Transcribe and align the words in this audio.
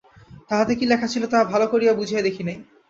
তাহাতে 0.49 0.73
কী 0.75 0.85
যে 0.85 0.89
লেখা 0.91 1.07
ছিল 1.13 1.23
তাহা 1.31 1.43
ভালো 1.53 1.65
করিয়া 1.67 1.93
বুঝিয়া 1.93 2.21
দেখি 2.27 2.43
নাই। 2.43 2.57